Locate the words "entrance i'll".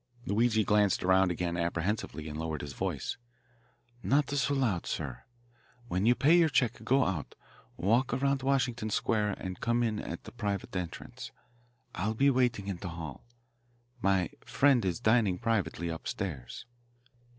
10.75-12.15